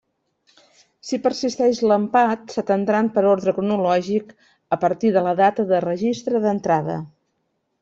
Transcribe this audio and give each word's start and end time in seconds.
Si 1.09 1.19
persistix 1.25 1.81
l'empat, 1.91 2.47
s'atendran 2.55 3.11
per 3.19 3.25
orde 3.33 3.55
cronològic 3.59 4.33
a 4.77 4.81
partir 4.87 5.15
de 5.19 5.25
la 5.29 5.37
data 5.45 5.69
de 5.75 5.85
registre 5.89 6.45
d'entrada. 6.49 6.99